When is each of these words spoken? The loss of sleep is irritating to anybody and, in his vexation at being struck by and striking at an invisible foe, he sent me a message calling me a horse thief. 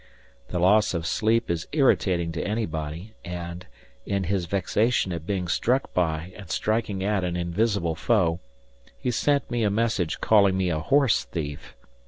The 0.47 0.57
loss 0.57 0.95
of 0.95 1.05
sleep 1.05 1.47
is 1.51 1.67
irritating 1.73 2.31
to 2.31 2.41
anybody 2.43 3.13
and, 3.23 3.67
in 4.03 4.23
his 4.23 4.47
vexation 4.47 5.13
at 5.13 5.27
being 5.27 5.47
struck 5.47 5.93
by 5.93 6.33
and 6.35 6.49
striking 6.49 7.03
at 7.03 7.23
an 7.23 7.37
invisible 7.37 7.93
foe, 7.93 8.39
he 8.97 9.11
sent 9.11 9.51
me 9.51 9.61
a 9.63 9.69
message 9.69 10.19
calling 10.19 10.57
me 10.57 10.71
a 10.71 10.79
horse 10.79 11.23
thief. 11.25 11.75